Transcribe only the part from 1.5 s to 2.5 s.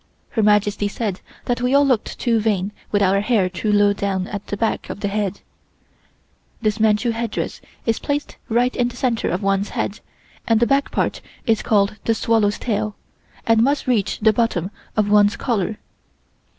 we all looked too